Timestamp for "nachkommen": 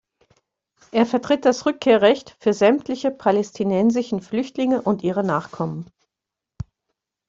5.23-5.91